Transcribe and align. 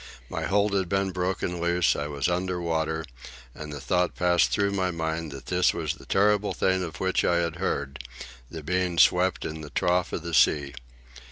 My 0.29 0.45
hold 0.45 0.73
had 0.73 0.89
been 0.89 1.11
broken 1.11 1.61
loose, 1.61 1.95
I 1.95 2.07
was 2.07 2.27
under 2.27 2.59
water, 2.59 3.05
and 3.53 3.71
the 3.71 3.79
thought 3.79 4.15
passed 4.15 4.49
through 4.49 4.71
my 4.71 4.89
mind 4.89 5.31
that 5.31 5.45
this 5.45 5.75
was 5.75 5.93
the 5.93 6.07
terrible 6.07 6.53
thing 6.55 6.83
of 6.83 6.99
which 6.99 7.23
I 7.23 7.35
had 7.35 7.57
heard, 7.57 8.03
the 8.49 8.63
being 8.63 8.97
swept 8.97 9.45
in 9.45 9.61
the 9.61 9.69
trough 9.69 10.11
of 10.11 10.23
the 10.23 10.33
sea. 10.33 10.73